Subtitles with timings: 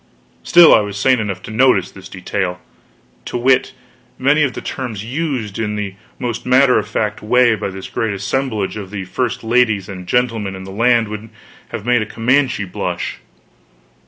[0.41, 2.59] Still, I was sane enough to notice this detail,
[3.25, 3.71] to wit:
[4.17, 8.11] many of the terms used in the most matter of fact way by this great
[8.15, 11.29] assemblage of the first ladies and gentlemen in the land would
[11.69, 13.19] have made a Comanche blush.